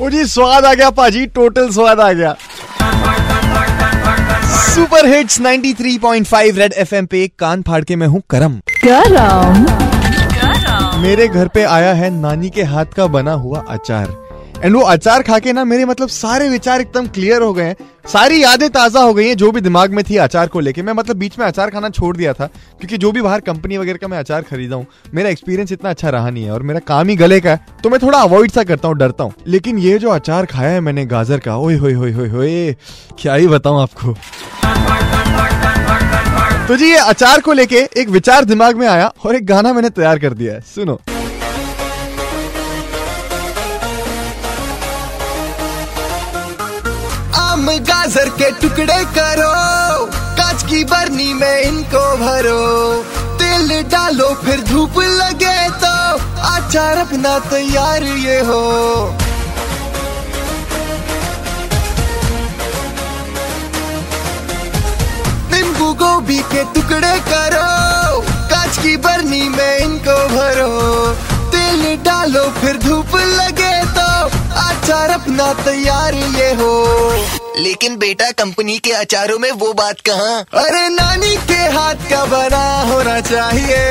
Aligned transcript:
ओ 0.00 0.08
जी 0.10 0.24
स्वाद 0.24 0.64
आ 0.64 0.72
गया 0.74 0.90
पाजी 0.90 1.26
टोटल 1.26 1.70
स्वाद 1.70 2.00
आ 2.00 2.12
गया। 2.12 2.34
सुपर 4.74 5.06
हिट्स 5.06 5.40
93.5 5.40 6.58
रेड 6.58 6.72
एफएम 6.72 7.06
पे 7.06 7.26
कान 7.38 7.62
फाड़ 7.62 7.82
के 7.84 7.96
मैं 7.96 8.06
हूँ 8.06 8.22
करम। 8.30 8.60
करम। 8.84 9.66
मेरे 11.02 11.28
घर 11.28 11.48
पे 11.48 11.62
आया 11.62 11.92
है 11.94 12.10
नानी 12.10 12.50
के 12.50 12.62
हाथ 12.62 12.94
का 12.96 13.06
बना 13.06 13.32
हुआ 13.32 13.64
अचार। 13.68 14.27
एंड 14.58 14.74
वो 14.76 14.80
अचार 14.82 15.22
खा 15.22 15.38
के 15.38 15.52
ना 15.52 15.64
मेरे 15.64 15.84
मतलब 15.84 16.08
सारे 16.08 16.48
विचार 16.48 16.80
एकदम 16.80 17.06
क्लियर 17.06 17.42
हो 17.42 17.52
गए 17.52 17.64
हैं। 17.64 17.76
सारी 18.08 18.42
यादें 18.42 18.68
ताज़ा 18.70 19.00
हो 19.00 19.12
गई 19.14 19.26
हैं, 19.26 19.36
जो 19.36 19.50
भी 19.52 19.60
दिमाग 19.60 19.92
में 19.92 20.02
थी 20.04 20.16
अचार 20.16 20.46
को 20.48 20.60
लेके। 20.60 20.82
मैं 20.82 20.92
मतलब 20.92 21.16
बीच 21.16 21.38
में 21.38 21.44
अचार 21.46 21.70
खाना 21.70 21.88
छोड़ 21.90 22.16
दिया 22.16 22.32
था, 22.32 22.46
क्योंकि 22.46 22.98
जो 22.98 23.12
भी 23.12 23.22
बाहर 23.22 23.40
कंपनी 23.40 23.78
वगैरह 23.78 23.98
का 23.98 24.08
मैं 24.08 24.18
अचार 24.18 24.42
खरीदा 24.42 24.76
हूँ, 24.76 24.86
मेरा 25.14 25.30
एक्सपीरियंस 25.30 25.72
इतना 25.72 25.90
अच्छा 25.90 26.10
रहा 26.10 26.30
नहीं 26.30 26.44
है 26.44 26.52
और 26.52 26.62
मेरा 26.62 26.80
काम 26.88 27.08
ही 27.08 27.16
गले 27.16 27.40
का 27.40 27.50
है। 27.50 27.66
तो 27.82 27.90
मैं 27.90 28.00
थोड़ा 28.02 28.18
अवॉइड 28.18 28.50
सा 28.50 28.64
करता 28.64 28.88
हूँ, 28.88 28.96
डरता 28.96 29.24
हूँ। 29.24 29.32
लेकिन 29.46 29.78
ये 29.78 29.98
जो 29.98 30.10
अचार 30.10 30.46
खाया 30.46 30.70
है 30.70 30.80
मैंने 30.80 31.04
गाजर 31.06 31.38
का 31.38 31.52
होए 31.52 31.76
होए, 31.76 32.76
क्या 33.20 33.34
ही 33.34 33.46
बताऊँ 33.48 33.80
आपको। 33.82 34.14
तो 36.68 36.76
जी, 36.76 36.90
ये 36.90 36.96
अचार 36.98 37.40
को 37.40 37.52
लेके 37.52 37.86
एक 37.96 38.08
विचार 38.08 38.44
दिमाग 38.44 38.76
में 38.76 38.86
आया 38.88 39.12
और 39.26 39.36
एक 39.36 39.46
गाना 39.46 39.72
मैंने 39.72 39.90
तैयार 39.90 40.18
कर 40.18 40.34
दिया 40.34 40.54
है। 40.54 40.60
सुनो। 40.74 41.00
आम 47.48 47.66
गाजर 47.88 48.28
के 48.38 48.50
टुकड़े 48.60 49.04
करो। 49.16 49.52
कांच 50.36 50.62
की 50.62 50.82
बरनी 50.84 51.32
में 51.34 51.60
इनको 51.60 52.00
भरो। 52.16 52.64
तेल 53.38 53.70
डालो, 53.92 54.28
फिर 54.44 54.60
धूप 54.62 54.98
लगे 55.00 55.56
तो 55.82 55.94
अचार 56.48 56.98
अपना 56.98 57.38
तैयार 57.48 58.02
ये 58.02 58.38
हो। 58.40 58.60
नींबू 65.52 65.92
गोभी 65.94 66.38
के 66.52 66.64
टुकड़े 66.74 67.16
करो। 67.30 67.66
कांच 68.52 68.78
की 68.78 68.96
बरनी 69.06 69.48
में 69.48 69.78
इनको 69.78 70.18
भरो। 70.36 70.72
तेल 71.48 71.96
डालो, 72.04 72.44
फिर 72.60 72.78
धूप 72.78 73.16
लगे 73.16 73.74
तो 73.96 74.06
अचार 74.60 75.10
अपना 75.10 75.52
तैयार 75.64 76.14
ये 76.14 76.52
हो। 76.54 77.37
लेकिन 77.58 77.96
बेटा, 77.96 78.30
कंपनी 78.30 78.78
के 78.78 78.90
अचारों 78.90 79.38
में 79.38 79.50
वो 79.50 79.72
बात 79.72 79.94
कहाँ? 80.00 80.44
अरे 80.54 80.88
नानी 80.88 81.36
के 81.36 81.54
हाथ 81.54 81.94
का 81.94 82.24
बना 82.24 82.82
होना 82.82 83.20
चाहिए। 83.20 83.84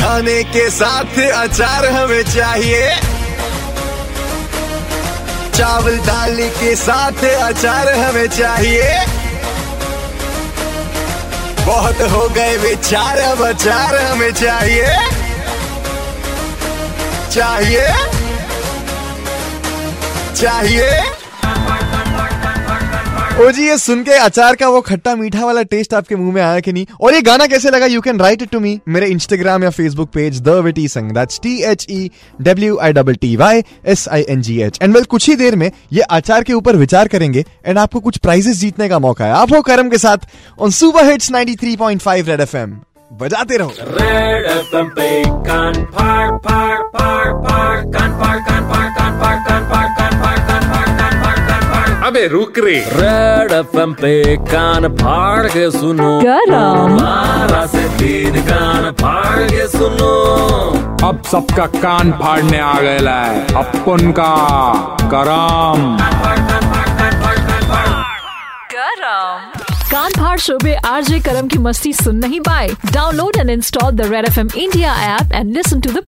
खाने 0.00 0.42
के 0.42 0.70
साथ 0.70 1.20
अचार 1.32 1.86
हमें 1.86 2.22
चाहिए। 2.22 2.96
चावल 5.58 5.98
दाल 5.98 6.48
के 6.48 6.76
साथ 6.76 7.24
अचार 7.24 7.88
हमें 7.94 8.28
चाहिए। 8.28 9.06
बहुत 11.64 12.00
हो 12.00 12.28
गए 12.28 12.56
विचार 12.56 13.18
अब 13.18 13.48
अचार 13.48 13.96
हमें 13.96 14.32
चाहिए। 14.32 14.86
चाहिए? 17.34 18.13
चाहिए। 20.34 20.90
ओ 23.40 23.50
जी, 23.50 23.66
ये 23.68 23.76
सुन 23.78 24.02
के 24.02 24.10
अचार 24.10 24.56
का 24.56 24.68
वो 24.68 24.80
खट्टा 24.80 25.14
मीठा 25.16 25.44
वाला 25.44 25.62
टेस्ट 25.62 25.94
आपके 25.94 26.16
मुँह 26.16 26.34
में 26.34 26.42
आया 26.42 26.60
कि 26.60 26.72
नहीं? 26.72 26.86
और 27.00 27.14
ये 27.14 27.22
गाना 27.22 27.46
कैसे 27.46 27.70
लगा? 27.70 27.86
You 27.86 28.00
can 28.00 28.18
write 28.18 28.42
it 28.42 28.50
to 28.50 28.60
me 28.60 28.80
मेरे 28.88 29.06
इंस्टाग्राम 29.06 29.64
या 29.64 29.70
Facebook 29.70 30.10
page 30.10 30.40
the 30.40 30.48
witty 30.48 30.88
Singh 30.88 31.18
T 31.42 31.62
H 31.62 31.86
E 31.90 32.10
W 32.40 32.78
I 32.78 32.92
double 32.92 33.14
T 33.14 33.36
Y 33.36 33.62
S 33.86 34.08
I 34.08 34.24
N 34.28 34.42
G 34.42 34.60
H 34.62 34.78
and 34.82 34.94
well 34.94 35.04
कुछ 35.04 35.28
ही 35.28 35.34
देर 35.34 35.56
में 35.56 35.70
ये 35.92 36.00
अचार 36.00 36.42
के 36.42 36.52
ऊपर 36.52 36.76
विचार 36.76 37.08
करेंगे 37.08 37.44
एंड 37.66 37.78
आपको 37.78 38.00
कुछ 38.00 38.16
प्राइजेस 38.16 38.56
जीतने 38.56 38.88
का 38.88 38.98
मौका 38.98 39.24
है। 39.24 39.32
आप 39.32 39.52
हो 39.52 39.60
करम 39.62 39.88
के 39.88 39.98
साथ 39.98 40.18
on 40.60 40.70
super 40.70 41.04
hits 41.04 41.30
93.5 41.30 42.28
Red 42.28 42.40
FM 42.40 42.78
बजाते 43.12 43.56
रहो। 43.56 43.70
Red 43.70 44.60
FM 44.60 44.90
पे 44.96 45.24
कान 45.26 45.72
अबे 52.14 52.26
रुक 52.28 52.58
रे। 52.58 52.74
रेड 52.94 53.52
एफएम 53.52 53.92
पे 54.00 54.36
कान 54.46 54.86
फाड़ 54.96 55.46
के 55.46 55.70
सुनो। 55.70 56.10
गरम 56.20 56.94
बारह 56.96 57.66
से 57.66 57.82
तीन 57.98 58.40
कान 58.46 58.90
फाड़ 59.00 59.42
के 59.50 59.66
सुनो। 59.68 60.12
अब 61.08 61.22
सबका 61.32 61.66
कान 61.74 62.12
फाड़ने 62.22 62.58
आ 62.60 62.78
गया 62.80 63.14
है। 63.14 63.40
अपन 63.64 64.12
का 64.18 64.30
करम 65.14 65.82
गरम 68.74 69.50
कान 69.90 70.10
फाड़ 70.12 70.38
शो 70.38 70.58
में 70.64 70.76
आरजे 70.76 71.18
करम 71.20 71.48
की 71.48 71.58
मस्ती 71.58 71.92
सुन 71.92 72.16
नहीं 72.16 72.40
पाए। 72.40 72.68
Download 72.92 73.36
and 73.36 73.50
install 73.50 73.90
the 73.92 74.12
Red 74.12 74.24
F 74.26 74.38
M 74.40 74.48
India 74.56 74.94
app 75.08 75.32
and 75.32 75.52
listen 75.56 75.80
to 75.80 75.90
the 75.90 76.02